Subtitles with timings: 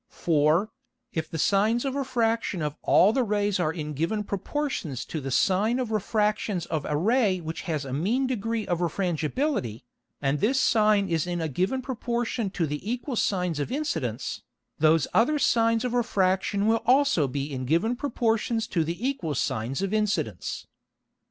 [0.09, 0.71] For,
[1.13, 5.29] if the Sines of Refraction of all the Rays are in given Proportions to the
[5.29, 9.83] Sine of Refractions of a Ray which has a mean Degree of Refrangibility,
[10.19, 14.41] and this Sine is in a given Proportion to the equal Sines of Incidence,
[14.79, 19.83] those other Sines of Refraction will also be in given Proportions to the equal Sines
[19.83, 20.65] of Incidence.